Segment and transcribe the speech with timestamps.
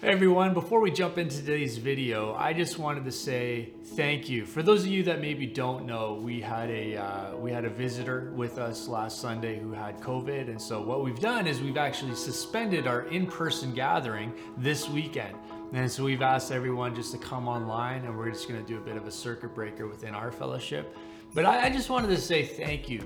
[0.00, 4.46] Hey everyone, before we jump into today's video, I just wanted to say thank you.
[4.46, 7.68] For those of you that maybe don't know, we had a uh, we had a
[7.68, 11.76] visitor with us last Sunday who had COVID, and so what we've done is we've
[11.76, 15.34] actually suspended our in-person gathering this weekend.
[15.72, 18.78] And so we've asked everyone just to come online, and we're just going to do
[18.78, 20.96] a bit of a circuit breaker within our fellowship.
[21.34, 23.02] But I, I just wanted to say thank you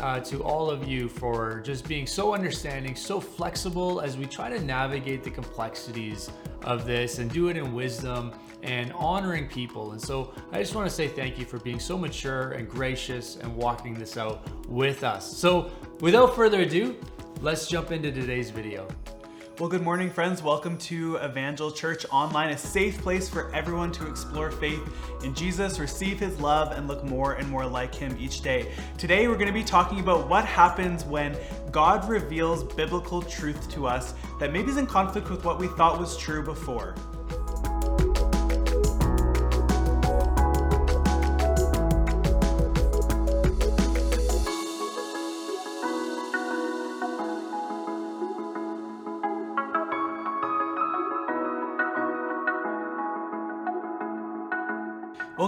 [0.00, 4.48] uh, to all of you for just being so understanding, so flexible as we try
[4.48, 6.30] to navigate the complexities
[6.62, 9.92] of this and do it in wisdom and honoring people.
[9.92, 13.36] And so I just want to say thank you for being so mature and gracious
[13.36, 15.36] and walking this out with us.
[15.36, 16.96] So without further ado,
[17.40, 18.88] let's jump into today's video.
[19.60, 20.42] Well, good morning, friends.
[20.42, 24.82] Welcome to Evangel Church Online, a safe place for everyone to explore faith
[25.22, 28.72] in Jesus, receive his love, and look more and more like him each day.
[28.98, 31.36] Today, we're going to be talking about what happens when
[31.70, 36.00] God reveals biblical truth to us that maybe is in conflict with what we thought
[36.00, 36.96] was true before.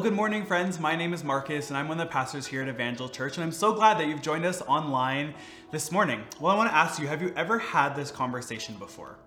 [0.06, 0.78] Good morning, friends.
[0.78, 3.42] My name is Markus, and I'm one of the pastors here at Evangel Church, and
[3.42, 5.34] I'm so glad that you've joined us online
[5.72, 6.22] this morning.
[6.38, 9.18] Well, I want to ask you have you ever had this conversation before?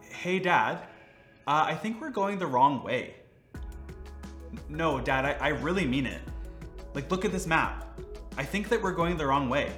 [0.00, 0.76] Hey, Dad,
[1.46, 3.16] uh, I think we're going the wrong way.
[4.70, 6.22] No, Dad, I, I really mean it.
[6.94, 8.00] Like, look at this map.
[8.38, 9.72] I think that we're going the wrong way.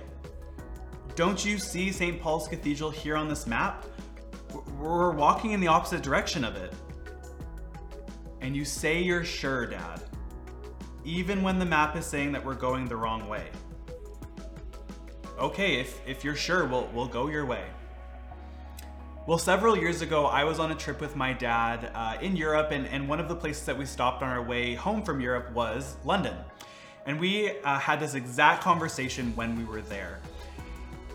[1.16, 2.22] Don't you see St.
[2.22, 3.84] Paul's Cathedral here on this map?
[4.78, 6.72] We're walking in the opposite direction of it
[8.40, 10.00] and you say you're sure, Dad,
[11.04, 13.48] even when the map is saying that we're going the wrong way.
[15.38, 17.64] Okay, if, if you're sure, we'll, we'll go your way.
[19.26, 22.72] Well, several years ago, I was on a trip with my dad uh, in Europe,
[22.72, 25.52] and, and one of the places that we stopped on our way home from Europe
[25.52, 26.36] was London.
[27.06, 30.20] And we uh, had this exact conversation when we were there.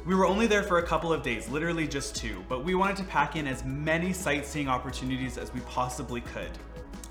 [0.06, 2.96] We were only there for a couple of days, literally just two, but we wanted
[2.98, 6.52] to pack in as many sightseeing opportunities as we possibly could.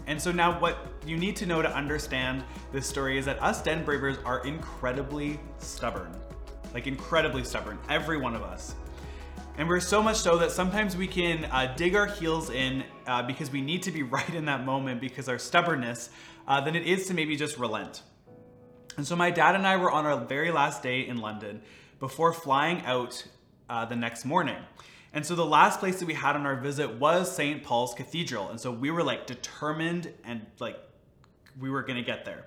[0.06, 3.62] And so now what you need to know to understand this story is that us
[3.62, 6.14] Den Bravers are incredibly stubborn.
[6.72, 8.74] Like incredibly stubborn, every one of us.
[9.56, 13.22] And we're so much so that sometimes we can uh, dig our heels in uh,
[13.22, 16.10] because we need to be right in that moment because our stubbornness
[16.48, 18.02] uh, than it is to maybe just relent.
[18.96, 21.62] And so my dad and I were on our very last day in London
[21.98, 23.24] before flying out
[23.70, 24.56] uh, the next morning.
[25.14, 27.62] And so the last place that we had on our visit was St.
[27.62, 28.50] Paul's Cathedral.
[28.50, 30.76] And so we were like determined and like
[31.58, 32.46] we were going to get there.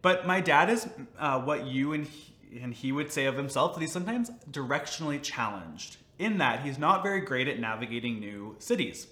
[0.00, 0.88] But my dad is
[1.18, 5.20] uh, what you and he, and he would say of himself that he's sometimes directionally
[5.20, 9.08] challenged in that he's not very great at navigating new cities.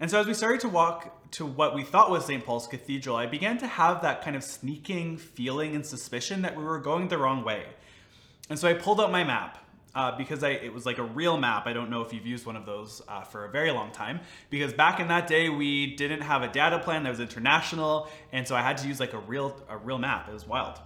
[0.00, 2.44] And so as we started to walk to what we thought was St.
[2.44, 6.64] Paul's Cathedral, I began to have that kind of sneaking feeling and suspicion that we
[6.64, 7.62] were going the wrong way.
[8.50, 9.65] And so I pulled out my map
[9.96, 11.66] uh, because I, it was like a real map.
[11.66, 14.20] I don't know if you've used one of those uh, for a very long time
[14.50, 18.46] because back in that day we didn't have a data plan that was international, and
[18.46, 20.28] so I had to use like a real a real map.
[20.28, 20.78] It was wild.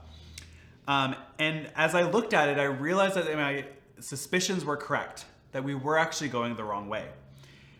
[0.87, 3.65] Um, and as I looked at it, I realized that my
[3.99, 7.07] suspicions were correct that we were actually going the wrong way.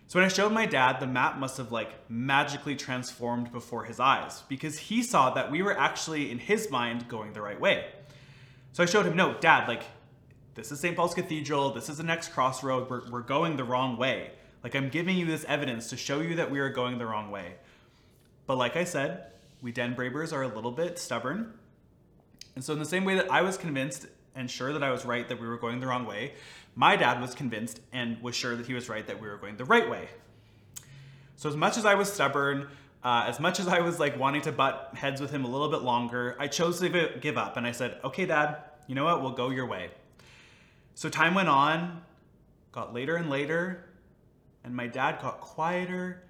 [0.07, 4.01] So when I showed my dad, the map must have like magically transformed before his
[4.01, 7.85] eyes because he saw that we were actually in his mind going the right way.
[8.73, 9.83] So I showed him, no, dad, like
[10.55, 10.95] this is St.
[10.95, 14.31] Paul's Cathedral, this is the next crossroad, we're, we're going the wrong way.
[14.63, 17.31] Like, I'm giving you this evidence to show you that we are going the wrong
[17.31, 17.55] way.
[18.45, 19.27] But like I said,
[19.61, 21.53] we Den Bravers are a little bit stubborn.
[22.55, 25.05] And so, in the same way that I was convinced and sure that I was
[25.05, 26.33] right that we were going the wrong way,
[26.75, 29.57] my dad was convinced and was sure that he was right that we were going
[29.57, 30.09] the right way.
[31.37, 32.67] So, as much as I was stubborn,
[33.03, 35.69] uh, as much as I was like wanting to butt heads with him a little
[35.69, 38.57] bit longer, I chose to give up and I said, okay, dad,
[38.87, 39.21] you know what?
[39.21, 39.89] We'll go your way.
[40.95, 42.01] So time went on,
[42.71, 43.85] got later and later,
[44.63, 46.23] and my dad got quieter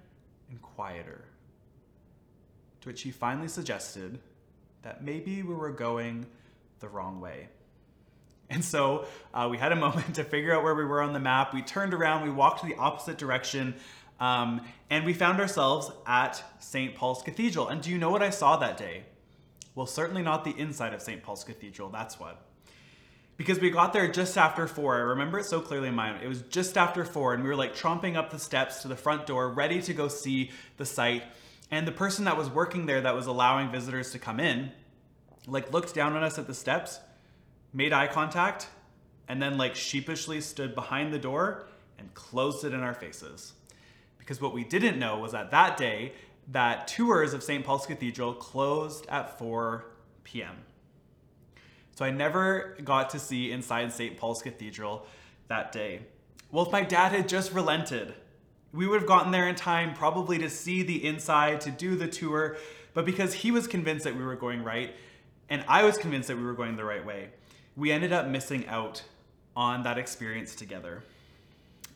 [0.50, 1.24] and quieter.
[2.80, 4.18] To which he finally suggested
[4.82, 6.26] that maybe we were going
[6.80, 7.48] the wrong way.
[8.50, 11.20] And so uh, we had a moment to figure out where we were on the
[11.20, 11.54] map.
[11.54, 13.74] We turned around, we walked the opposite direction,
[14.20, 14.60] um,
[14.90, 16.94] and we found ourselves at St.
[16.94, 17.68] Paul's Cathedral.
[17.68, 19.04] And do you know what I saw that day?
[19.74, 21.22] Well, certainly not the inside of St.
[21.22, 22.44] Paul's Cathedral, that's what
[23.42, 24.94] because we got there just after four.
[24.94, 26.22] I remember it so clearly in my mind.
[26.22, 28.94] It was just after four, and we were like tromping up the steps to the
[28.94, 31.24] front door, ready to go see the site.
[31.68, 34.70] And the person that was working there that was allowing visitors to come in,
[35.48, 37.00] like looked down on us at the steps,
[37.72, 38.68] made eye contact,
[39.26, 41.66] and then like sheepishly stood behind the door
[41.98, 43.54] and closed it in our faces.
[44.18, 46.12] Because what we didn't know was that that day,
[46.52, 47.64] that tours of St.
[47.64, 49.84] Paul's Cathedral closed at 4
[50.22, 50.58] p.m.
[51.94, 54.16] So I never got to see inside St.
[54.16, 55.06] Paul's Cathedral
[55.48, 56.00] that day.
[56.50, 58.14] Well, if my dad had just relented,
[58.72, 62.08] we would have gotten there in time probably to see the inside, to do the
[62.08, 62.56] tour,
[62.94, 64.94] but because he was convinced that we were going right,
[65.50, 67.28] and I was convinced that we were going the right way,
[67.76, 69.02] we ended up missing out
[69.54, 71.02] on that experience together.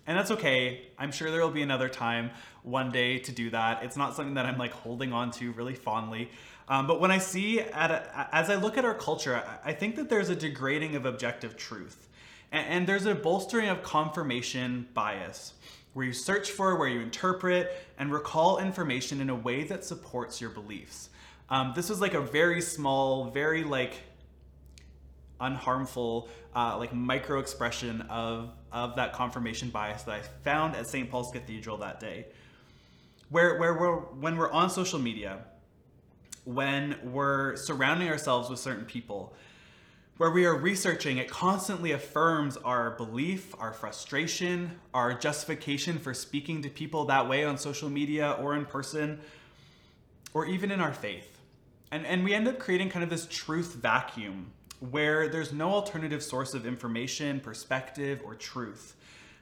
[0.06, 0.82] And that's okay.
[0.98, 2.31] I'm sure there will be another time
[2.62, 3.82] one day to do that.
[3.82, 6.31] It's not something that I'm like holding on to really fondly.
[6.69, 9.97] Um, but when I see, at a, as I look at our culture, I, think
[9.97, 12.09] that there's a degrading of objective truth.
[12.51, 15.55] And, and there's a bolstering of confirmation bias,
[15.93, 20.41] where you search for, where you interpret, and recall information in a way that supports
[20.41, 21.09] your beliefs.
[21.49, 23.95] Um, this was like a very small, very like
[25.41, 31.09] unharmful, uh, like micro expression of of that confirmation bias that I found at St.
[31.09, 32.27] Paul's Cathedral that day.
[33.31, 35.39] Where where we're when we're on social media,
[36.46, 39.34] when we're surrounding ourselves with certain people,
[40.16, 46.62] where we are researching, it constantly affirms our belief, our frustration, our justification for speaking
[46.62, 49.20] to people that way on social media or in person,
[50.32, 51.38] or even in our faith.
[51.90, 54.52] And, and we end up creating kind of this truth vacuum
[54.90, 58.94] where there's no alternative source of information, perspective, or truth.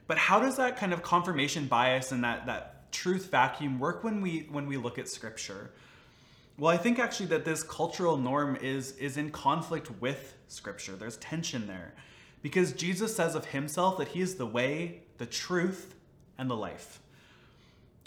[0.06, 4.20] But how does that kind of confirmation bias and that, that truth vacuum work when
[4.20, 5.70] we when we look at scripture?
[6.56, 10.94] Well, I think actually that this cultural norm is is in conflict with scripture.
[10.94, 11.94] There's tension there.
[12.42, 15.94] Because Jesus says of himself that he is the way, the truth,
[16.38, 17.00] and the life.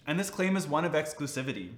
[0.06, 1.72] And this claim is one of exclusivity.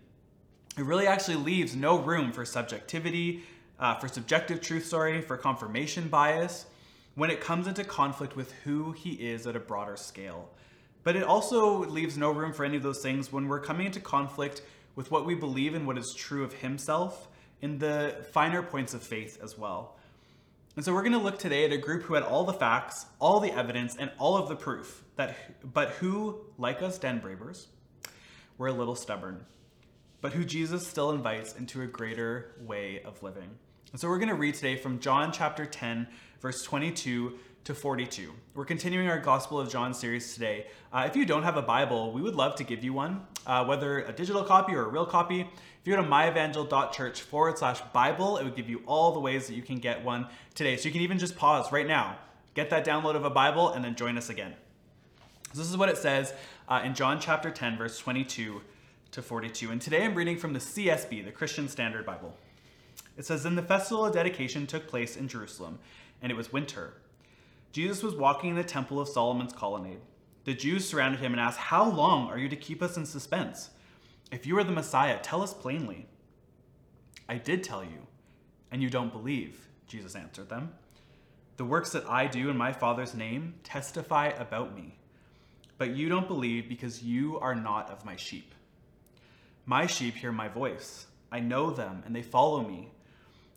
[0.77, 3.43] It really actually leaves no room for subjectivity,
[3.79, 6.65] uh, for subjective truth, sorry, for confirmation bias
[7.15, 10.49] when it comes into conflict with who he is at a broader scale.
[11.03, 13.99] But it also leaves no room for any of those things when we're coming into
[13.99, 14.61] conflict
[14.99, 17.29] with what we believe and what is true of himself
[17.61, 19.95] in the finer points of faith as well.
[20.75, 23.05] And so we're going to look today at a group who had all the facts,
[23.17, 27.69] all the evidence, and all of the proof that but who, like us Den Bravers,
[28.57, 29.45] were a little stubborn,
[30.19, 33.51] but who Jesus still invites into a greater way of living.
[33.93, 36.09] And so we're going to read today from John chapter 10,
[36.41, 38.33] verse 22 to 42.
[38.53, 40.67] We're continuing our Gospel of John series today.
[40.91, 43.65] Uh, if you don't have a Bible, we would love to give you one, uh,
[43.65, 45.41] whether a digital copy or a real copy.
[45.41, 49.47] If you go to myevangel.church forward slash Bible, it would give you all the ways
[49.47, 50.75] that you can get one today.
[50.77, 52.17] So you can even just pause right now,
[52.53, 54.53] get that download of a Bible, and then join us again.
[55.53, 56.33] So this is what it says
[56.67, 58.61] uh, in John chapter 10, verse 22
[59.11, 59.71] to 42.
[59.71, 62.35] And today I'm reading from the CSB, the Christian Standard Bible.
[63.17, 65.79] It says, Then the festival of dedication took place in Jerusalem,
[66.21, 66.93] and it was winter.
[67.71, 69.99] Jesus was walking in the temple of Solomon's colonnade.
[70.49, 73.69] The Jews surrounded him and asked, How long are you to keep us in suspense?
[74.31, 76.07] If you are the Messiah, tell us plainly.
[77.29, 78.07] I did tell you,
[78.71, 80.71] and you don't believe, Jesus answered them.
[81.57, 84.97] The works that I do in my Father's name testify about me,
[85.77, 88.55] but you don't believe because you are not of my sheep.
[89.67, 91.05] My sheep hear my voice.
[91.31, 92.89] I know them, and they follow me.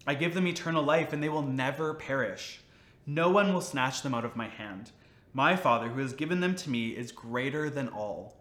[0.07, 2.61] I give them eternal life, and they will never perish.
[3.07, 4.93] No one will snatch them out of my hand.
[5.33, 8.37] My Father, who has given them to me, is greater than all.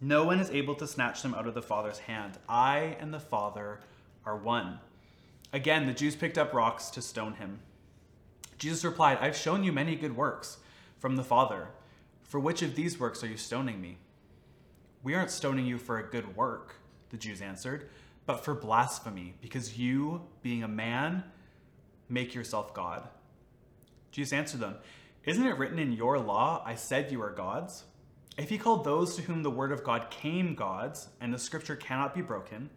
[0.00, 2.38] No one is able to snatch them out of the Father's hand.
[2.48, 3.80] I and the Father
[4.26, 4.80] are one.
[5.52, 7.60] Again, the Jews picked up rocks to stone him.
[8.58, 10.58] Jesus replied, I've shown you many good works
[10.98, 11.68] from the Father.
[12.22, 13.98] For which of these works are you stoning me?
[15.02, 16.76] We aren't stoning you for a good work,
[17.10, 17.88] the Jews answered
[18.26, 21.24] but for blasphemy, because you, being a man,
[22.08, 23.06] make yourself God.
[24.10, 24.76] Jesus answered them,
[25.26, 27.84] Isn't it written in your law, I said you are gods?
[28.36, 31.76] If he called those to whom the word of God came gods, and the scripture
[31.76, 32.68] cannot be broken,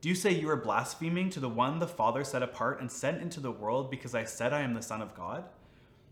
[0.00, 3.20] do you say you are blaspheming to the one the Father set apart and sent
[3.20, 5.44] into the world because I said I am the Son of God?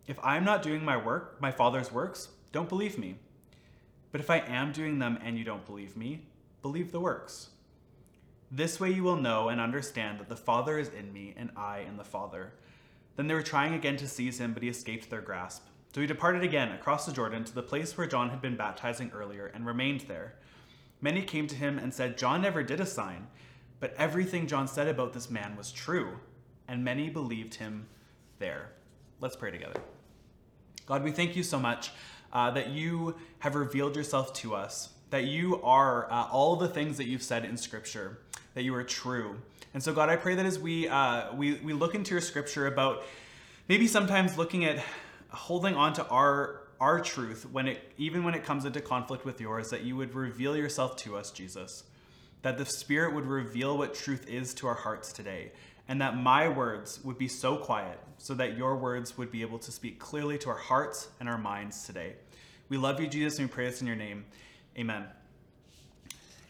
[0.06, 3.16] If I am not doing my work, my Father's works, don't believe me.
[4.12, 6.26] But if I am doing them and you don't believe me,
[6.60, 7.50] believe the works.
[8.50, 11.80] This way you will know and understand that the Father is in me and I
[11.80, 12.52] in the Father.
[13.16, 15.64] Then they were trying again to seize him, but he escaped their grasp.
[15.94, 19.12] So he departed again across the Jordan to the place where John had been baptizing
[19.14, 20.34] earlier and remained there.
[21.00, 23.28] Many came to him and said, John never did a sign,
[23.78, 26.18] but everything John said about this man was true,
[26.66, 27.86] and many believed him
[28.38, 28.70] there.
[29.20, 29.80] Let's pray together.
[30.86, 31.92] God, we thank you so much
[32.32, 36.96] uh, that you have revealed yourself to us, that you are uh, all the things
[36.96, 38.18] that you've said in Scripture
[38.54, 39.36] that you are true.
[39.74, 42.66] And so, God, I pray that as we uh, we we look into your Scripture
[42.66, 43.04] about
[43.68, 44.82] maybe sometimes looking at
[45.30, 49.40] holding on to our our truth when it even when it comes into conflict with
[49.40, 51.84] yours that you would reveal yourself to us jesus.
[52.42, 55.52] That the spirit would reveal what truth is to our hearts today.
[55.88, 59.58] And that my words would be so quiet so that your words would be able
[59.58, 62.14] to speak clearly to our hearts and our minds today.
[62.68, 64.24] We love you jesus and we pray this in your name.
[64.78, 65.04] Amen.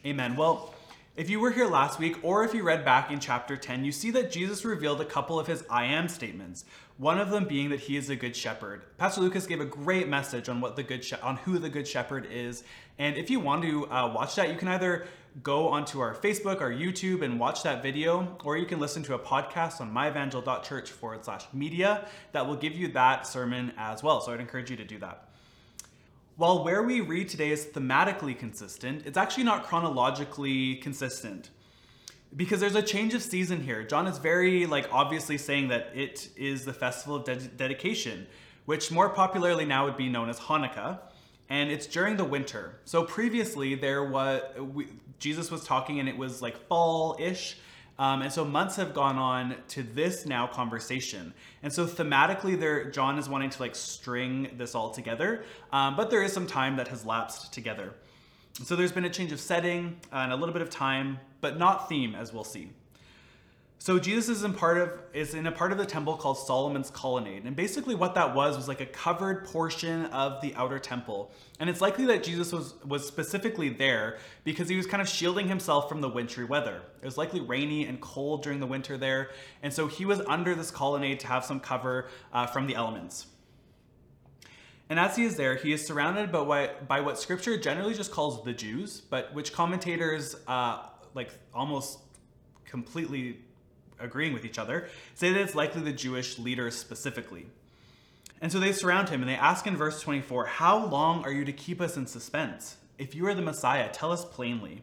[0.04, 0.36] Amen.
[0.36, 0.74] Well
[1.16, 3.92] if you were here last week, or if you read back in chapter 10, you
[3.92, 6.64] see that Jesus revealed a couple of his I am statements.
[6.96, 8.82] One of them being that he is a good shepherd.
[8.98, 11.86] Pastor Lucas gave a great message on what the good she- on who the good
[11.86, 12.64] shepherd is.
[12.98, 15.06] And if you want to uh, watch that, you can either
[15.42, 19.14] go onto our Facebook or YouTube and watch that video, or you can listen to
[19.14, 24.20] a podcast on myevangel.church forward slash media that will give you that sermon as well.
[24.20, 25.28] So I'd encourage you to do that.
[26.36, 31.50] While where we read today is thematically consistent, it's actually not chronologically consistent.
[32.34, 33.84] Because there's a change of season here.
[33.84, 38.26] John is very like obviously saying that it is the festival of ded- dedication,
[38.64, 40.98] which more popularly now would be known as Hanukkah,
[41.48, 42.80] and it's during the winter.
[42.84, 44.88] So previously there was we,
[45.20, 47.58] Jesus was talking and it was like fall-ish,
[47.98, 51.32] um, and so months have gone on to this now conversation.
[51.62, 56.10] And so thematically, there John is wanting to like string this all together, um, but
[56.10, 57.94] there is some time that has lapsed together.
[58.64, 61.88] So there's been a change of setting and a little bit of time, but not
[61.88, 62.70] theme, as we'll see.
[63.84, 66.88] So Jesus is in part of is in a part of the temple called Solomon's
[66.88, 67.44] colonnade.
[67.44, 71.30] And basically what that was was like a covered portion of the outer temple.
[71.60, 75.48] And it's likely that Jesus was was specifically there because he was kind of shielding
[75.48, 76.80] himself from the wintry weather.
[77.02, 80.54] It was likely rainy and cold during the winter there, and so he was under
[80.54, 83.26] this colonnade to have some cover uh, from the elements.
[84.88, 88.12] And as he is there, he is surrounded by what, by what scripture generally just
[88.12, 91.98] calls the Jews, but which commentators, uh, like almost
[92.64, 93.40] completely
[93.98, 97.46] agreeing with each other, say that it's likely the Jewish leaders specifically.
[98.40, 101.44] And so they surround him and they ask in verse 24, How long are you
[101.44, 102.76] to keep us in suspense?
[102.98, 104.82] If you are the Messiah, tell us plainly.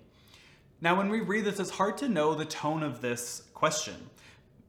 [0.82, 3.94] Now, when we read this, it's hard to know the tone of this question.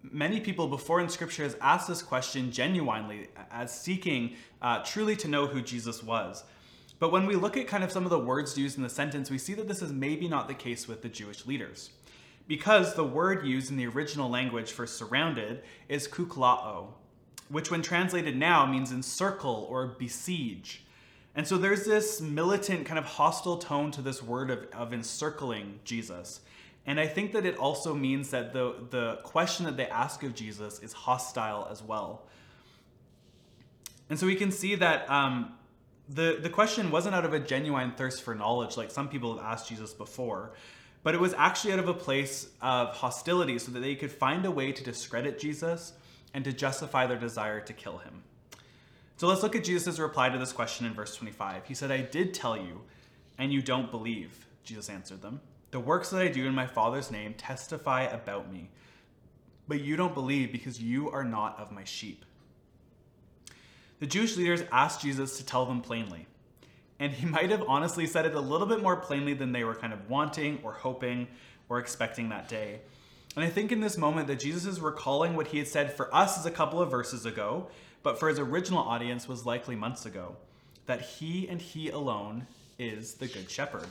[0.03, 5.29] Many people before in Scripture has asked this question genuinely, as seeking uh, truly to
[5.29, 6.45] know who Jesus was.
[6.99, 9.31] But when we look at kind of some of the words used in the sentence,
[9.31, 11.91] we see that this is maybe not the case with the Jewish leaders
[12.47, 16.89] because the word used in the original language for surrounded is kuklao,
[17.49, 20.85] which when translated now means encircle or besiege.
[21.35, 25.81] And so there's this militant, kind of hostile tone to this word of, of encircling
[25.85, 26.41] Jesus.
[26.85, 30.35] And I think that it also means that the, the question that they ask of
[30.35, 32.27] Jesus is hostile as well.
[34.11, 35.55] And so we can see that um,
[36.09, 39.45] the, the question wasn't out of a genuine thirst for knowledge like some people have
[39.45, 40.53] asked Jesus before,
[41.03, 44.45] but it was actually out of a place of hostility so that they could find
[44.47, 45.93] a way to discredit Jesus
[46.35, 48.23] and to justify their desire to kill him.
[49.17, 51.67] So let's look at Jesus' reply to this question in verse 25.
[51.67, 52.83] He said, I did tell you,
[53.39, 54.47] and you don't believe.
[54.65, 55.41] Jesus answered them.
[55.71, 58.71] The works that I do in my Father's name testify about me,
[59.69, 62.25] but you don't believe because you are not of my sheep.
[64.01, 66.27] The Jewish leaders asked Jesus to tell them plainly
[67.03, 69.75] and he might have honestly said it a little bit more plainly than they were
[69.75, 71.27] kind of wanting or hoping
[71.69, 72.81] or expecting that day.
[73.35, 76.15] And I think in this moment that Jesus is recalling what he had said for
[76.15, 77.67] us as a couple of verses ago,
[78.05, 80.37] but for his original audience was likely months ago
[80.87, 82.47] that he and he alone
[82.79, 83.87] is the good shepherd.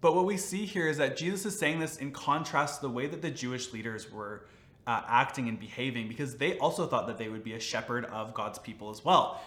[0.00, 2.92] But what we see here is that Jesus is saying this in contrast to the
[2.92, 4.46] way that the Jewish leaders were
[4.86, 8.32] uh, acting and behaving, because they also thought that they would be a shepherd of
[8.32, 9.40] God's people as well.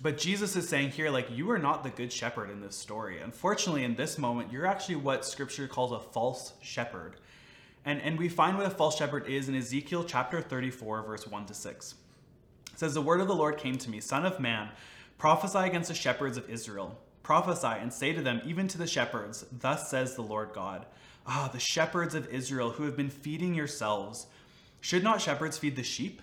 [0.00, 3.20] But Jesus is saying here, like, you are not the good shepherd in this story.
[3.20, 7.16] Unfortunately, in this moment, you're actually what scripture calls a false shepherd.
[7.84, 11.46] And, and we find what a false shepherd is in Ezekiel chapter 34, verse 1
[11.46, 11.94] to 6.
[12.72, 14.68] It says, The word of the Lord came to me, Son of man,
[15.16, 16.96] prophesy against the shepherds of Israel.
[17.24, 20.86] Prophesy and say to them, even to the shepherds, Thus says the Lord God.
[21.26, 24.28] Ah, the shepherds of Israel who have been feeding yourselves.
[24.80, 26.22] Should not shepherds feed the sheep?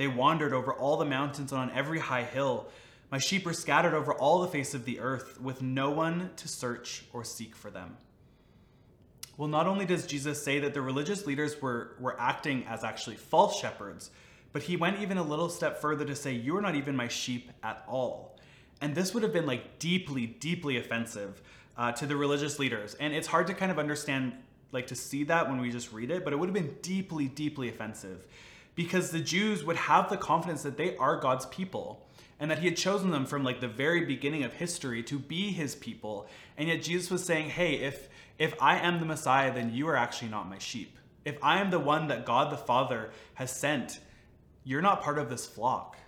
[0.00, 2.68] They wandered over all the mountains and on every high hill.
[3.10, 6.48] My sheep were scattered over all the face of the earth, with no one to
[6.48, 7.98] search or seek for them.
[9.36, 13.16] Well, not only does Jesus say that the religious leaders were, were acting as actually
[13.16, 14.10] false shepherds,
[14.54, 17.08] But he went even a little step further to say, You are not even my
[17.08, 18.38] sheep at all.
[18.80, 21.42] And this would have been like deeply, deeply offensive
[21.76, 22.94] uh, to the religious leaders.
[22.94, 24.32] And it's hard to kind of understand,
[24.72, 27.28] like to see that when we just read it, but it would have been deeply,
[27.28, 28.26] deeply offensive
[28.74, 32.06] because the Jews would have the confidence that they are God's people
[32.38, 35.52] and that he had chosen them from like the very beginning of history to be
[35.52, 36.26] his people.
[36.56, 38.08] And yet Jesus was saying, "Hey, if
[38.38, 40.98] if I am the Messiah, then you are actually not my sheep.
[41.24, 44.00] If I am the one that God the Father has sent,
[44.64, 45.98] you're not part of this flock."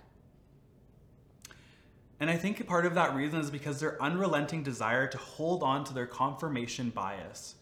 [2.19, 5.83] And I think part of that reason is because their unrelenting desire to hold on
[5.83, 7.55] to their confirmation bias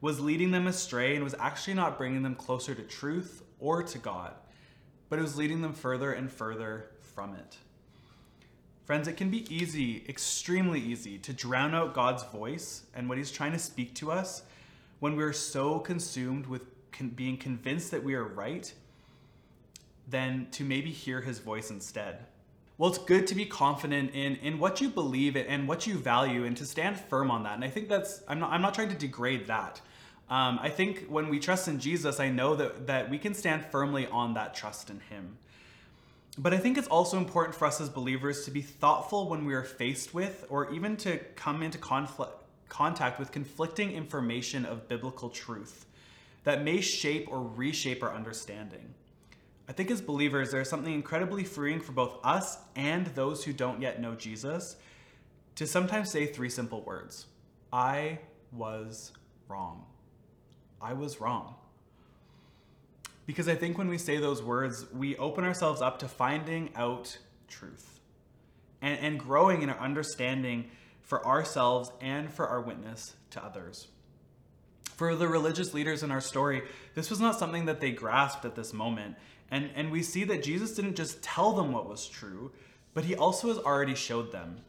[0.00, 3.98] was leading them astray and was actually not bringing them closer to truth or to
[3.98, 4.34] God,
[5.08, 7.56] but it was leading them further and further from it.
[8.84, 13.32] Friends, it can be easy, extremely easy, to drown out God's voice and what He's
[13.32, 14.42] trying to speak to us
[15.00, 18.72] when we're so consumed with con- being convinced that we are right
[20.08, 22.26] than to maybe hear His voice instead.
[22.78, 26.44] Well, it's good to be confident in, in what you believe and what you value
[26.44, 27.54] and to stand firm on that.
[27.54, 29.80] And I think that's, I'm not, I'm not trying to degrade that.
[30.28, 33.64] Um, I think when we trust in Jesus, I know that, that we can stand
[33.66, 35.38] firmly on that trust in Him.
[36.38, 39.54] But I think it's also important for us as believers to be thoughtful when we
[39.54, 42.32] are faced with, or even to come into conflict,
[42.68, 45.86] contact with conflicting information of biblical truth
[46.44, 48.94] that may shape or reshape our understanding.
[49.68, 53.80] I think as believers, there's something incredibly freeing for both us and those who don't
[53.80, 54.76] yet know Jesus
[55.56, 57.26] to sometimes say three simple words
[57.72, 58.18] I
[58.52, 59.12] was
[59.48, 59.84] wrong.
[60.80, 61.54] I was wrong.
[63.26, 67.18] Because I think when we say those words, we open ourselves up to finding out
[67.48, 68.00] truth
[68.80, 70.70] and, and growing in our understanding
[71.02, 73.88] for ourselves and for our witness to others.
[74.96, 76.62] For the religious leaders in our story,
[76.94, 79.16] this was not something that they grasped at this moment.
[79.50, 82.52] And, and we see that Jesus didn't just tell them what was true,
[82.94, 84.62] but he also has already showed them.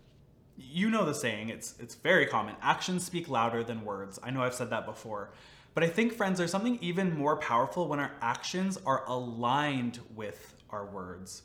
[0.58, 4.20] You know the saying, it's, it's very common actions speak louder than words.
[4.22, 5.30] I know I've said that before.
[5.78, 10.56] But I think, friends, there's something even more powerful when our actions are aligned with
[10.72, 11.44] our words.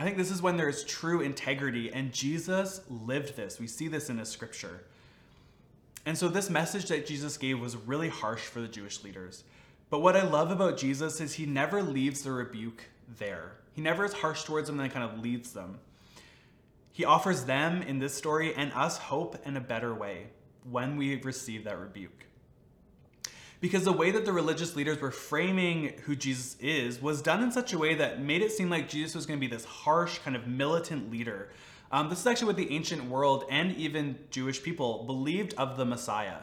[0.00, 3.60] I think this is when there's true integrity, and Jesus lived this.
[3.60, 4.82] We see this in his scripture.
[6.04, 9.44] And so, this message that Jesus gave was really harsh for the Jewish leaders.
[9.90, 12.82] But what I love about Jesus is he never leaves the rebuke
[13.16, 13.52] there.
[13.74, 15.78] He never is harsh towards them and then kind of leads them.
[16.90, 20.30] He offers them in this story and us hope in a better way
[20.68, 22.26] when we receive that rebuke
[23.66, 27.50] because the way that the religious leaders were framing who Jesus is was done in
[27.50, 30.20] such a way that made it seem like Jesus was going to be this harsh,
[30.20, 31.48] kind of militant leader.
[31.90, 35.84] Um, this is actually what the ancient world and even Jewish people believed of the
[35.84, 36.42] Messiah.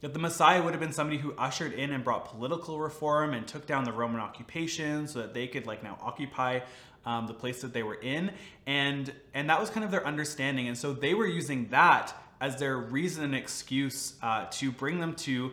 [0.00, 3.46] That the Messiah would have been somebody who ushered in and brought political reform and
[3.46, 6.60] took down the Roman occupation so that they could like now occupy
[7.04, 8.30] um, the place that they were in,
[8.66, 10.68] and and that was kind of their understanding.
[10.68, 15.14] And so they were using that as their reason and excuse uh, to bring them
[15.16, 15.52] to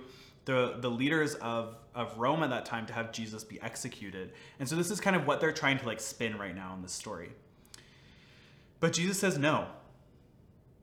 [0.50, 4.32] the, the leaders of, of Rome at that time to have Jesus be executed.
[4.60, 6.82] And so this is kind of what they're trying to like spin right now in
[6.82, 7.30] this story.
[8.80, 9.68] But Jesus says, no,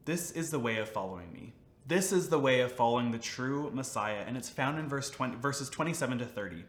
[0.05, 1.53] this is the way of following me.
[1.85, 4.23] This is the way of following the true Messiah.
[4.25, 6.65] And it's found in verse 20, verses 27 to 30.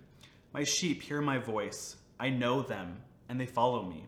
[0.51, 1.97] My sheep hear my voice.
[2.19, 4.05] I know them, and they follow me.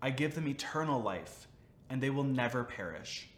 [0.00, 1.46] I give them eternal life,
[1.90, 3.28] and they will never perish.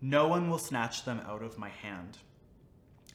[0.00, 2.18] No one will snatch them out of my hand.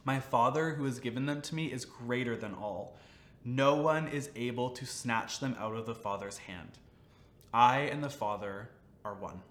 [0.03, 2.97] My Father who has given them to me is greater than all.
[3.43, 6.77] No one is able to snatch them out of the Father's hand.
[7.53, 8.69] I and the Father
[9.03, 9.41] are one.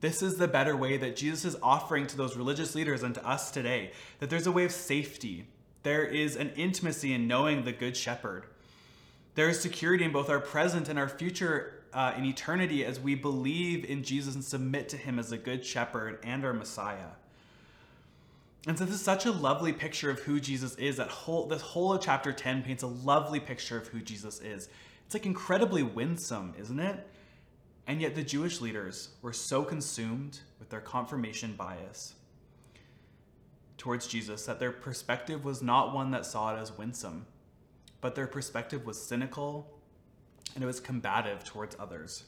[0.00, 3.26] This is the better way that Jesus is offering to those religious leaders and to
[3.26, 5.46] us today that there's a way of safety.
[5.82, 8.44] There is an intimacy in knowing the Good Shepherd.
[9.34, 13.14] There is security in both our present and our future uh, in eternity as we
[13.14, 17.12] believe in Jesus and submit to Him as a Good Shepherd and our Messiah.
[18.66, 20.96] And so this is such a lovely picture of who Jesus is.
[20.96, 24.68] That whole this whole of chapter 10 paints a lovely picture of who Jesus is.
[25.06, 27.06] It's like incredibly winsome, isn't it?
[27.86, 32.14] And yet the Jewish leaders were so consumed with their confirmation bias
[33.78, 37.24] towards Jesus that their perspective was not one that saw it as winsome,
[38.00, 39.78] but their perspective was cynical
[40.54, 42.24] and it was combative towards others.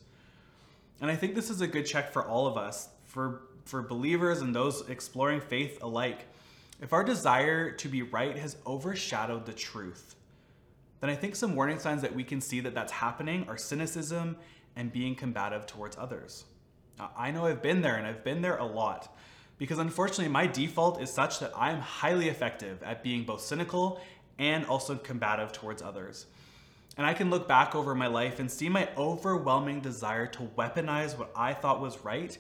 [1.00, 4.40] And I think this is a good check for all of us, for for believers
[4.40, 6.26] and those exploring faith alike,
[6.83, 10.16] if our desire to be right has overshadowed the truth,
[11.00, 14.37] then I think some warning signs that we can see that that's happening are cynicism
[14.76, 16.44] and being combative towards others.
[16.98, 19.16] Now, I know I've been there and I've been there a lot
[19.56, 24.00] because unfortunately my default is such that I'm highly effective at being both cynical
[24.38, 26.26] and also combative towards others.
[26.96, 31.16] And I can look back over my life and see my overwhelming desire to weaponize
[31.16, 32.37] what I thought was right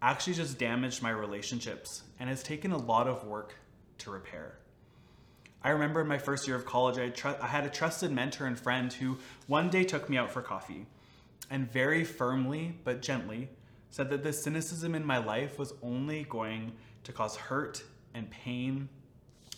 [0.00, 3.54] actually just damaged my relationships and has taken a lot of work
[3.98, 4.58] to repair.
[5.62, 8.46] I remember in my first year of college, I, tr- I, had a trusted mentor
[8.46, 10.86] and friend who one day took me out for coffee
[11.50, 13.48] and very firmly but gently
[13.90, 16.72] said that the cynicism in my life was only going
[17.04, 17.82] to cause hurt
[18.14, 18.88] and pain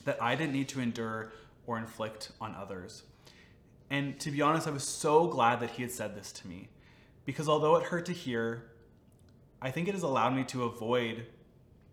[0.05, 1.33] that I didn't need to endure
[1.67, 3.03] or inflict on others.
[3.91, 6.69] And to be honest, I was so glad that he had said this to me
[7.25, 8.71] because although it hurt to hear,
[9.63, 11.27] I think it has allowed me to avoid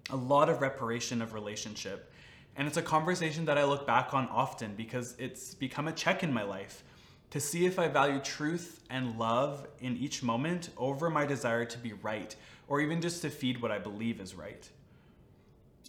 [0.10, 2.12] a lot of reparation of relationship.
[2.56, 6.24] And it's a conversation that I look back on often because it's become a check
[6.24, 6.84] in my life
[7.30, 11.78] to see if I value truth and love in each moment over my desire to
[11.78, 12.36] be right
[12.68, 14.68] or even just to feed what I believe is right.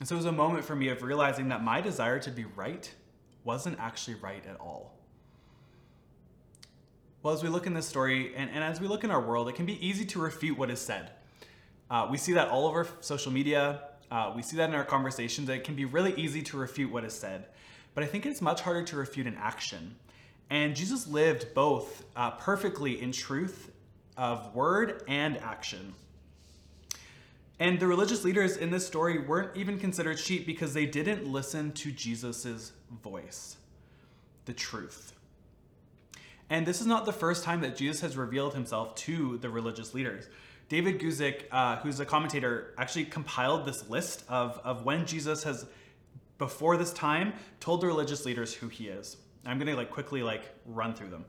[0.00, 2.44] And so it was a moment for me of realizing that my desire to be
[2.44, 2.92] right
[3.44, 4.94] wasn't actually right at all.
[7.22, 9.48] Well, as we look in this story and, and as we look in our world,
[9.48, 11.10] it can be easy to refute what is said.
[11.90, 13.83] Uh, we see that all over social media.
[14.11, 15.48] Uh, we see that in our conversations.
[15.48, 17.46] It can be really easy to refute what is said.
[17.94, 19.96] But I think it's much harder to refute in action.
[20.51, 23.70] And Jesus lived both uh, perfectly in truth
[24.16, 25.94] of word and action.
[27.61, 31.72] And the religious leaders in this story weren't even considered sheep because they didn't listen
[31.72, 32.72] to Jesus'
[33.03, 33.57] voice,
[34.44, 35.12] the truth.
[36.51, 39.92] And this is not the first time that Jesus has revealed himself to the religious
[39.92, 40.29] leaders.
[40.68, 45.66] David Guzik, uh, who's a commentator, actually compiled this list of, of when Jesus has,
[46.37, 49.16] before this time, told the religious leaders who he is.
[49.46, 51.24] I'm gonna like quickly like run through them.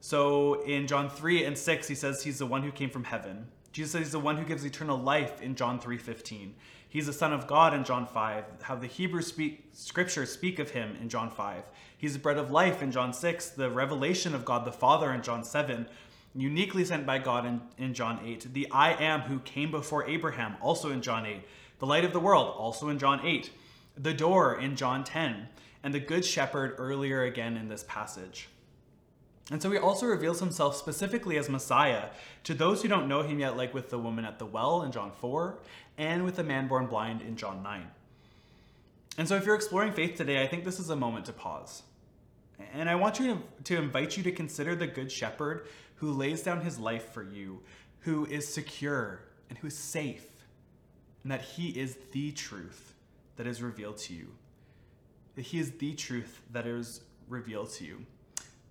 [0.00, 3.48] So in John 3 and 6, he says he's the one who came from heaven.
[3.72, 6.54] Jesus says he's the one who gives eternal life in John 3:15.
[6.88, 8.44] He's the Son of God in John 5.
[8.62, 11.64] How the Hebrew speak, scriptures speak of him in John 5.
[11.96, 13.50] He's the bread of life in John 6.
[13.50, 15.86] The revelation of God the Father in John 7
[16.38, 18.52] uniquely sent by God in, in John 8.
[18.52, 21.42] The I am who came before Abraham, also in John 8.
[21.80, 23.50] The light of the world, also in John 8.
[23.96, 25.48] The door in John 10.
[25.82, 28.48] And the good shepherd earlier again in this passage.
[29.50, 32.10] And so he also reveals himself specifically as Messiah
[32.44, 34.92] to those who don't know him yet, like with the woman at the well in
[34.92, 35.58] John 4,
[35.96, 37.86] and with the man born blind in John 9.
[39.16, 41.82] And so if you're exploring faith today, I think this is a moment to pause.
[42.72, 45.66] And I want you to, to invite you to consider the Good Shepherd
[45.98, 47.60] who lays down his life for you,
[48.00, 50.26] who is secure and who is safe,
[51.22, 52.94] and that he is the truth
[53.36, 54.28] that is revealed to you.
[55.36, 58.06] That he is the truth that is revealed to you.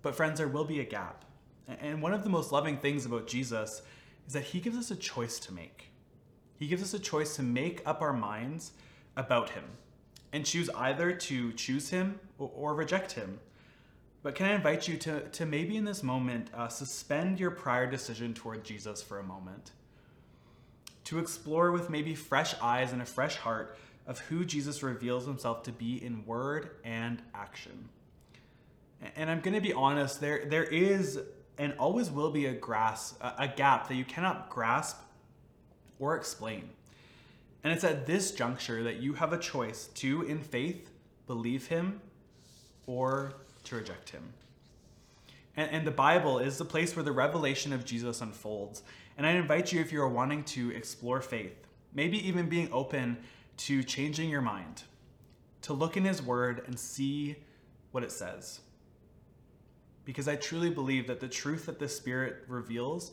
[0.01, 1.25] But, friends, there will be a gap.
[1.67, 3.81] And one of the most loving things about Jesus
[4.25, 5.91] is that he gives us a choice to make.
[6.57, 8.71] He gives us a choice to make up our minds
[9.15, 9.63] about him
[10.33, 13.39] and choose either to choose him or, reject him.
[14.23, 17.89] But can I invite you to, to maybe in this moment uh, suspend your prior
[17.89, 19.71] decision toward Jesus for a moment?
[21.05, 25.63] To explore with maybe fresh eyes and a fresh heart of who Jesus reveals himself
[25.63, 27.89] to be in word and action.
[29.15, 31.19] And I'm going to be honest, there, there is
[31.57, 34.97] and always will be a, grasp, a gap that you cannot grasp
[35.99, 36.69] or explain.
[37.63, 40.89] And it's at this juncture that you have a choice to, in faith,
[41.25, 42.01] believe him
[42.85, 43.33] or
[43.67, 44.33] to reject him.
[45.55, 48.83] And, and, the Bible is the place where the revelation of Jesus unfolds.
[49.17, 53.17] And I invite you, if you're wanting to explore faith, maybe even being open
[53.57, 54.83] to changing your mind,
[55.63, 57.37] to look in his word and see
[57.91, 58.59] what it says.
[60.05, 63.11] Because I truly believe that the truth that the Spirit reveals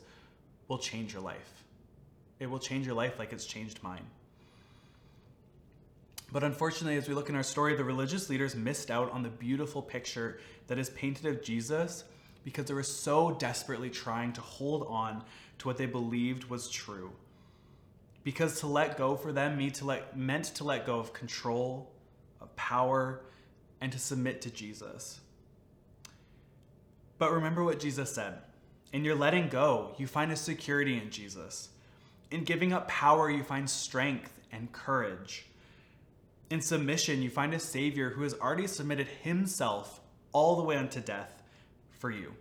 [0.68, 1.64] will change your life.
[2.38, 4.04] It will change your life like it's changed mine.
[6.32, 9.28] But unfortunately, as we look in our story, the religious leaders missed out on the
[9.28, 12.04] beautiful picture that is painted of Jesus
[12.44, 15.22] because they were so desperately trying to hold on
[15.58, 17.12] to what they believed was true.
[18.22, 21.92] Because to let go for them meant to let, meant to let go of control,
[22.40, 23.20] of power,
[23.80, 25.20] and to submit to Jesus.
[27.18, 28.38] But remember what Jesus said.
[28.92, 31.68] In your letting go, you find a security in Jesus.
[32.30, 35.46] In giving up power, you find strength and courage.
[36.50, 40.00] In submission, you find a Savior who has already submitted himself
[40.32, 41.42] all the way unto death
[41.90, 42.34] for you.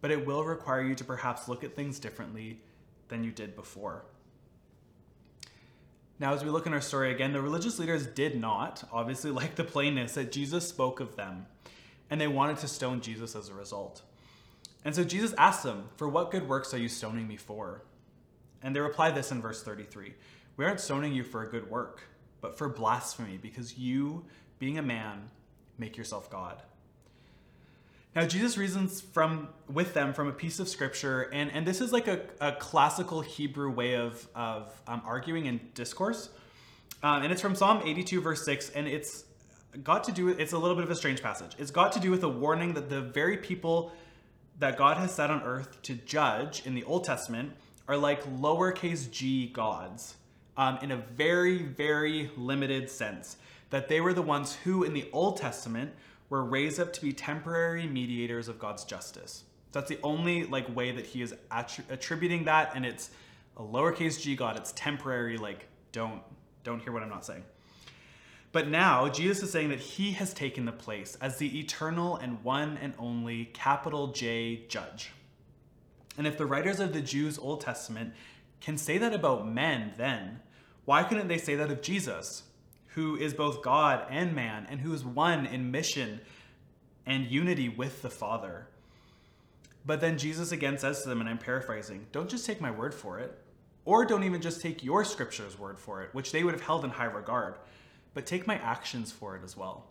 [0.00, 2.60] But it will require you to perhaps look at things differently
[3.08, 4.04] than you did before.
[6.18, 9.54] Now, as we look in our story again, the religious leaders did not, obviously, like
[9.54, 11.46] the plainness that Jesus spoke of them,
[12.08, 14.02] and they wanted to stone Jesus as a result.
[14.84, 17.82] And so Jesus asked them, For what good works are you stoning me for?
[18.62, 20.14] And they reply this in verse 33
[20.56, 22.02] We aren't stoning you for a good work
[22.40, 24.24] but for blasphemy, because you,
[24.58, 25.30] being a man,
[25.78, 26.62] make yourself God.
[28.14, 31.92] Now Jesus reasons from with them from a piece of scripture, and, and this is
[31.92, 36.30] like a, a classical Hebrew way of, of um, arguing and discourse.
[37.02, 39.24] Um, and it's from Psalm 82, verse 6, and it's
[39.82, 41.52] got to do with it's a little bit of a strange passage.
[41.58, 43.92] It's got to do with a warning that the very people
[44.58, 47.52] that God has set on earth to judge in the Old Testament
[47.86, 50.16] are like lowercase g gods
[50.56, 53.36] um, in a very, very limited sense.
[53.70, 55.92] That they were the ones who, in the Old Testament,
[56.28, 59.44] were raised up to be temporary mediators of God's justice.
[59.72, 63.10] That's the only like way that he is attributing that, and it's
[63.56, 64.56] a lowercase g God.
[64.56, 65.36] It's temporary.
[65.36, 66.22] Like don't
[66.64, 67.44] don't hear what I'm not saying.
[68.52, 72.42] But now Jesus is saying that he has taken the place as the eternal and
[72.42, 75.12] one and only capital J judge.
[76.16, 78.14] And if the writers of the Jews' Old Testament
[78.60, 80.40] can say that about men then,
[80.86, 82.42] why couldn't they say that of Jesus?
[82.96, 86.18] who is both God and man, and who is one in mission
[87.04, 88.68] and unity with the Father.
[89.84, 92.94] But then Jesus again says to them, and I'm paraphrasing, don't just take my word
[92.94, 93.38] for it,
[93.84, 96.86] or don't even just take your scripture's word for it, which they would have held
[96.86, 97.56] in high regard,
[98.14, 99.84] but take my actions for it as well.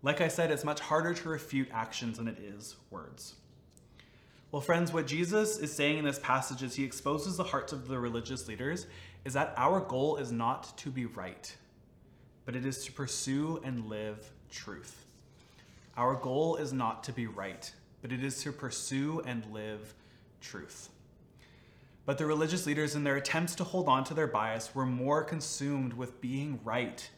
[0.00, 3.34] Like I said, it's much harder to refute actions than it is words.
[4.50, 7.86] Well, friends, what Jesus is saying in this passage as he exposes the hearts of
[7.86, 8.86] the religious leaders
[9.24, 11.54] is that our goal is not to be right
[12.48, 15.04] but it is to pursue and live truth.
[15.98, 19.92] Our goal is not to be right, but it is to pursue and live
[20.40, 20.88] truth.
[22.06, 25.24] But the religious leaders, in their attempts to hold on to their bias, were more
[25.24, 27.10] consumed with being right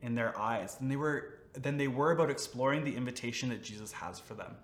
[0.00, 3.92] in their eyes than they were, than they were about exploring the invitation that Jesus
[3.92, 4.56] has for them.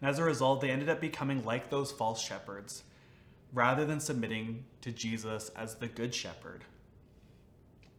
[0.00, 2.82] And as a result, they ended up becoming like those false shepherds
[3.52, 6.64] rather than submitting to Jesus as the good shepherd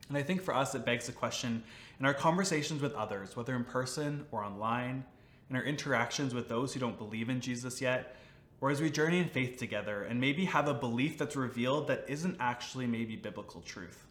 [0.10, 1.64] and I think for us, it begs the question
[2.00, 5.04] in our conversations with others, whether in person or online,
[5.50, 8.16] in our interactions with those who don't believe in Jesus yet,
[8.62, 12.06] or as we journey in faith together and maybe have a belief that's revealed that
[12.08, 14.06] isn't actually maybe biblical truth.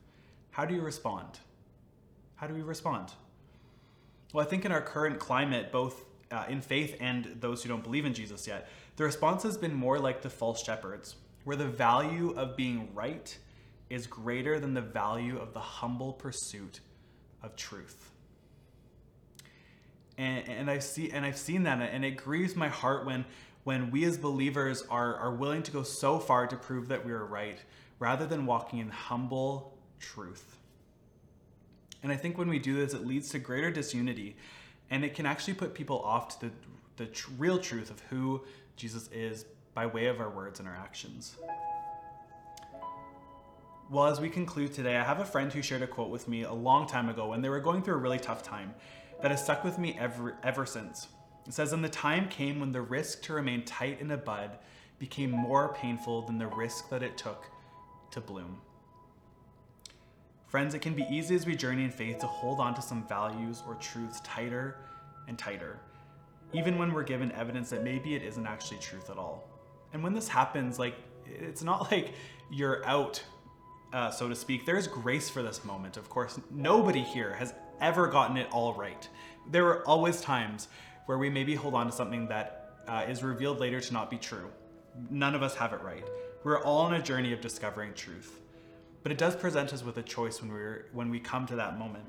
[0.50, 1.40] How do you respond?
[2.36, 3.10] How do we respond?
[4.32, 7.84] Well, I think in our current climate, both uh, in faith and those who don't
[7.84, 11.66] believe in Jesus yet, the response has been more like the false shepherds, where the
[11.66, 13.36] value of being right
[13.90, 16.80] is greater than the value of the humble pursuit
[17.42, 18.10] of truth.
[20.18, 23.26] And, and I see and I've seen that and it grieves my heart when
[23.64, 27.10] when we as believers are, are willing to go so far to prove that we
[27.10, 27.58] are right
[27.98, 30.56] rather than walking in humble truth.
[32.02, 34.36] And I think when we do this, it leads to greater disunity
[34.90, 36.52] and it can actually put people off to the,
[36.96, 38.42] the tr- real truth of who
[38.76, 39.44] Jesus is
[39.74, 41.36] by way of our words and our actions.
[43.88, 46.42] Well, as we conclude today, I have a friend who shared a quote with me
[46.42, 48.74] a long time ago when they were going through a really tough time
[49.22, 51.08] that has stuck with me ever, ever since.
[51.46, 54.58] It says, And the time came when the risk to remain tight in a bud
[54.98, 57.46] became more painful than the risk that it took
[58.10, 58.60] to bloom.
[60.46, 63.06] Friends, it can be easy as we journey in faith to hold on to some
[63.08, 64.76] values or truths tighter
[65.26, 65.78] and tighter,
[66.52, 69.48] even when we're given evidence that maybe it isn't actually truth at all.
[69.92, 70.94] And when this happens, like,
[71.26, 72.12] it's not like
[72.50, 73.22] you're out
[73.92, 74.66] uh, so to speak.
[74.66, 75.96] There is grace for this moment.
[75.96, 79.08] Of course, nobody here has ever gotten it all right.
[79.50, 80.68] There are always times
[81.06, 84.18] where we maybe hold on to something that uh, is revealed later to not be
[84.18, 84.50] true.
[85.10, 86.04] None of us have it right.
[86.44, 88.40] We're all on a journey of discovering truth.
[89.06, 91.78] But it does present us with a choice when we're when we come to that
[91.78, 92.06] moment.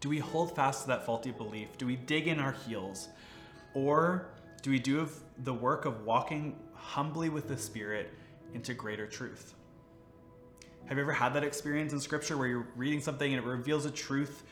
[0.00, 1.78] Do we hold fast to that faulty belief?
[1.78, 3.08] Do we dig in our heels?
[3.72, 4.26] Or
[4.60, 5.08] do we do
[5.44, 8.12] the work of walking humbly with the Spirit
[8.52, 9.54] into greater truth?
[10.84, 13.86] Have you ever had that experience in scripture where you're reading something and it reveals
[13.86, 14.42] a truth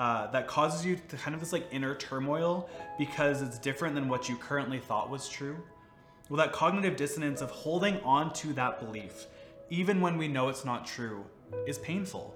[0.00, 2.68] uh, that causes you to kind of this like inner turmoil
[2.98, 5.62] because it's different than what you currently thought was true?
[6.28, 9.26] Well, that cognitive dissonance of holding on to that belief,
[9.72, 11.24] even when we know it's not true,
[11.66, 12.34] is painful.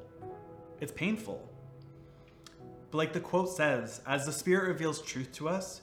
[0.81, 1.47] It's painful.
[2.91, 5.83] But like the quote says, as the Spirit reveals truth to us,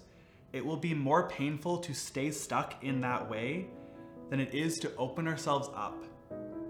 [0.52, 3.68] it will be more painful to stay stuck in that way
[4.32, 6.04] than it is to open ourselves up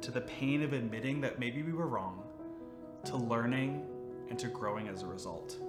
[0.01, 2.21] to the pain of admitting that maybe we were wrong,
[3.05, 3.85] to learning
[4.29, 5.59] and to growing as a result.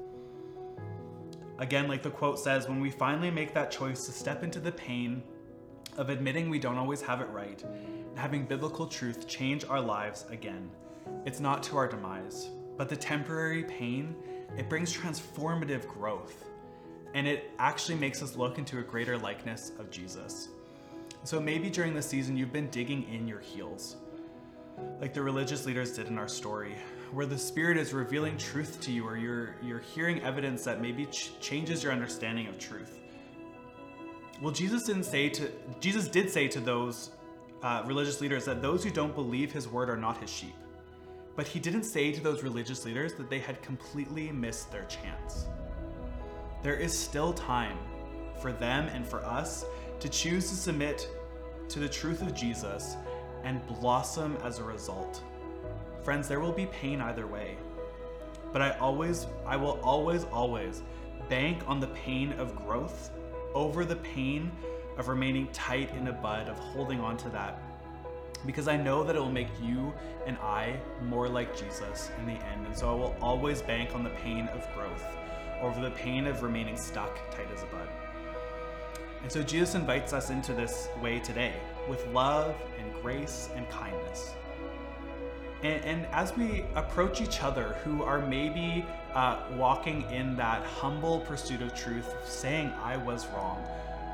[1.61, 4.73] Again, like the quote says, when we finally make that choice to step into the
[4.73, 5.23] pain
[5.97, 10.27] of admitting we don't always have it right and having biblical truth change our lives
[10.31, 10.71] again,
[11.25, 14.15] it's not to our demise, but the temporary pain,
[14.57, 16.45] it brings transformative growth
[17.15, 20.49] and it actually makes us look into a greater likeness of Jesus.
[21.23, 23.97] So maybe during this season you've been digging in your heels
[25.01, 26.77] like the religious leaders did in our story,
[27.13, 31.07] where the Spirit is revealing truth to you, or you're, you're hearing evidence that maybe
[31.07, 32.99] ch- changes your understanding of truth.
[34.45, 37.13] Well, Jesus didn't say to Jesus did say to those
[37.63, 40.55] uh, religious leaders that those who don't believe his word are not his sheep.
[41.35, 45.47] But he didn't say to those religious leaders that they had completely missed their chance.
[46.63, 47.79] There is still time
[48.39, 49.65] for them and for us
[49.99, 51.09] to choose to submit
[51.71, 52.99] to the truth of Jesus
[53.45, 55.23] and blossom as a result.
[56.03, 57.57] Friends, there will be pain either way.
[58.53, 60.83] But I always, I will always, always
[61.31, 63.11] bank on the pain of growth
[63.55, 64.51] over the pain
[64.99, 67.59] of remaining tight in a bud, of holding on to that.
[68.47, 69.93] Because I know that it will make you
[70.27, 72.67] and I more like Jesus in the end.
[72.67, 75.05] And so I will always bank on the pain of growth
[75.63, 77.89] over the pain of remaining stuck tight as a bud.
[79.23, 81.55] And so Jesus invites us into this way today
[81.89, 84.35] with love and grace and kindness.
[85.63, 91.21] And, and as we approach each other who are maybe uh, walking in that humble
[91.21, 93.65] pursuit of truth, saying, I was wrong,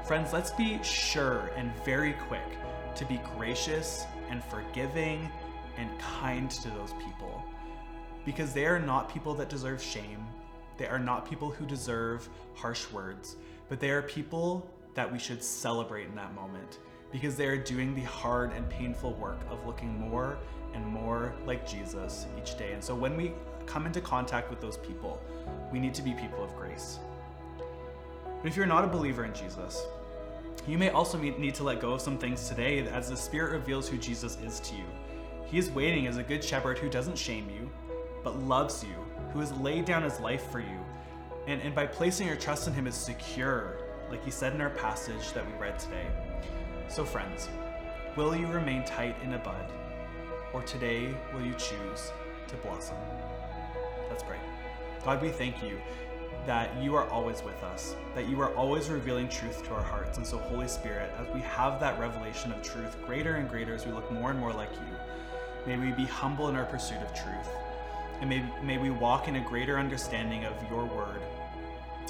[0.05, 2.59] friends, let's be sure and very quick
[2.97, 5.29] to be gracious and forgiving
[5.77, 7.43] and kind to those people.
[8.25, 10.27] Because they are not people that deserve shame.
[10.77, 13.37] They are not people who deserve harsh words,
[13.69, 16.79] but they are people that we should celebrate in that moment
[17.13, 20.39] because they are doing the hard and painful work of looking more
[20.75, 22.73] and more like Jesus each day.
[22.73, 23.33] And so when we
[23.67, 25.23] come into contact with those people,
[25.73, 26.99] we need to be people of grace.
[28.43, 29.85] But if you're not a believer in Jesus,
[30.67, 33.89] you may also need to let go of some things today as the Spirit reveals
[33.89, 34.85] who Jesus is to you.
[35.47, 37.71] He is waiting as a good shepherd who doesn't shame you,
[38.23, 38.95] but loves you,
[39.33, 40.79] who has laid down his life for you.
[41.47, 43.79] And, and by placing your trust in him is secure,
[44.11, 46.07] like he said in our passage that we read today.
[46.89, 47.49] So, friends,
[48.17, 49.73] will you remain tight in a bud?
[50.53, 52.13] Or today will you choose
[52.49, 52.97] to blossom?
[54.09, 54.39] Let's pray.
[55.05, 55.81] God, we thank you
[56.47, 60.19] that you are always with us, that you are always revealing truth to our hearts.
[60.19, 63.87] And so, Holy Spirit, as we have that revelation of truth greater and greater as
[63.87, 64.97] we look more and more like you,
[65.67, 67.49] may we be humble in our pursuit of truth.
[68.21, 71.21] And may, may we walk in a greater understanding of your word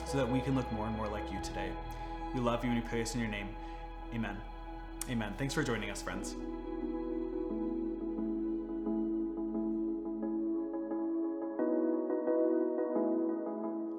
[0.06, 1.70] so that we can look more and more like you today.
[2.34, 3.48] We love you and we pray this in your name.
[4.14, 4.36] Amen.
[5.08, 5.34] Amen.
[5.38, 6.34] Thanks for joining us, friends.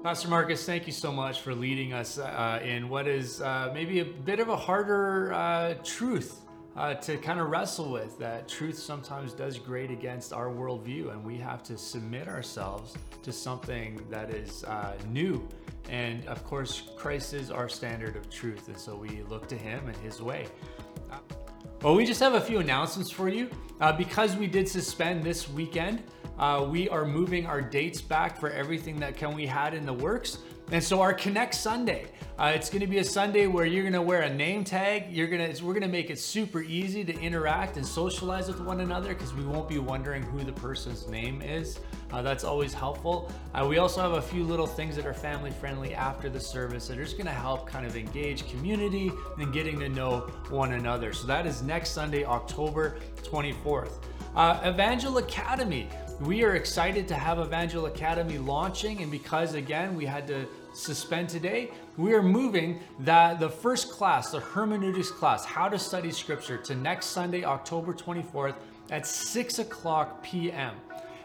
[0.02, 4.00] Pastor Markus, thank you so much for leading us uh, in what is uh, maybe
[4.00, 6.40] a bit of a harder uh, truth
[6.76, 8.18] uh, to kind of wrestle with.
[8.18, 13.30] That truth sometimes does grate against our worldview, and we have to submit ourselves to
[13.30, 15.48] something that is uh, new.
[15.88, 19.86] And of course, Christ is our standard of truth, and so we look to Him
[19.86, 20.48] and His way.
[21.80, 23.48] Well, we just have a few announcements for you.
[23.80, 26.02] Uh, because we did suspend this weekend,
[26.38, 29.92] uh, we are moving our dates back for everything that can we had in the
[29.92, 30.38] works.
[30.70, 32.06] And so our Connect Sunday,
[32.38, 35.04] uh, it's going to be a Sunday where you're going to wear a name tag.
[35.10, 38.80] You're to we're going to make it super easy to interact and socialize with one
[38.80, 41.78] another because we won't be wondering who the person's name is.
[42.10, 43.30] Uh, that's always helpful.
[43.54, 46.88] Uh, we also have a few little things that are family friendly after the service
[46.88, 50.72] that are just going to help kind of engage community and getting to know one
[50.72, 51.12] another.
[51.12, 53.92] So that is next Sunday, October 24th.
[54.34, 55.88] Uh, Evangel Academy.
[56.22, 61.28] We are excited to have Evangel Academy launching, and because again we had to suspend
[61.28, 66.58] today, we are moving that the first class, the hermeneutics class, how to study scripture,
[66.58, 68.54] to next Sunday, October 24th
[68.92, 70.76] at 6 o'clock p.m.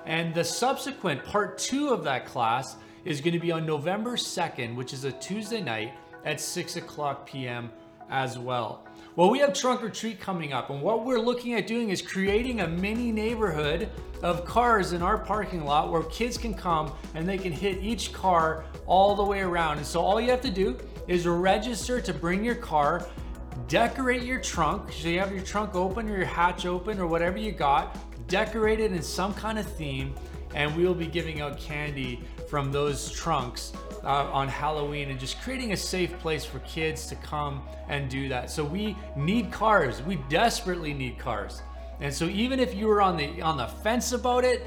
[0.08, 4.74] And the subsequent part two of that class is going to be on November 2nd,
[4.74, 5.94] which is a Tuesday night
[6.26, 7.70] at 6 o'clock p.m.
[8.10, 8.87] as well.
[9.18, 12.04] Well, we have Trunk or Treat coming up, and what we're looking at doing is
[12.04, 13.90] creating a mini neighborhood
[14.22, 18.14] of cars in our parking lot where kids can come and they can hit each
[18.14, 19.78] car all the way around.
[19.78, 20.78] And so all you have to do
[21.08, 23.08] is register to bring your car,
[23.68, 24.92] decorate your trunk.
[24.92, 28.80] So you have your trunk open or your hatch open or whatever you got, decorate
[28.80, 30.14] it in some kind of theme,
[30.54, 35.42] and we will be giving out candy from those trunks uh, on Halloween and just
[35.42, 38.50] creating a safe place for kids to come and do that.
[38.50, 40.02] So we need cars.
[40.02, 41.62] We desperately need cars.
[42.00, 44.66] And so even if you were on the on the fence about it,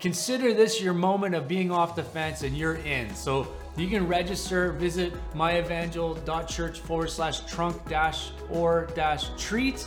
[0.00, 3.14] consider this your moment of being off the fence and you're in.
[3.14, 9.86] So you can register, visit myevangel.church forward slash trunk dash or dash treat.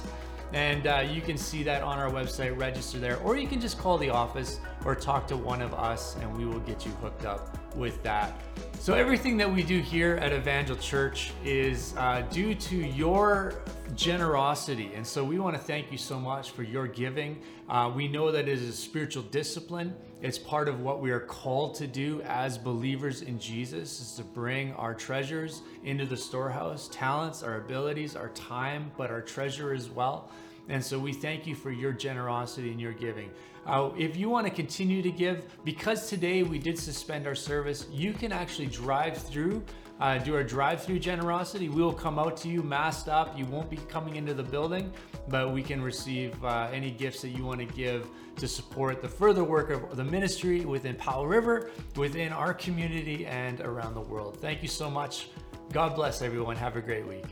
[0.53, 3.77] And uh, you can see that on our website, register there, or you can just
[3.77, 7.25] call the office or talk to one of us and we will get you hooked
[7.25, 8.39] up with that.
[8.79, 13.61] So, everything that we do here at Evangel Church is uh, due to your
[13.95, 14.91] generosity.
[14.95, 17.41] And so, we want to thank you so much for your giving.
[17.69, 21.19] Uh, we know that it is a spiritual discipline, it's part of what we are
[21.19, 26.89] called to do as believers in Jesus, is to bring our treasures into the storehouse
[26.91, 30.29] talents, our abilities, our time, but our treasure as well.
[30.67, 33.31] And so we thank you for your generosity and your giving.
[33.65, 37.87] Uh, if you want to continue to give, because today we did suspend our service,
[37.91, 39.63] you can actually drive through,
[39.99, 41.69] uh, do our drive through generosity.
[41.69, 43.37] We will come out to you masked up.
[43.37, 44.91] You won't be coming into the building,
[45.27, 49.09] but we can receive uh, any gifts that you want to give to support the
[49.09, 54.39] further work of the ministry within Powell River, within our community, and around the world.
[54.39, 55.29] Thank you so much.
[55.71, 56.55] God bless everyone.
[56.55, 57.25] Have a great week.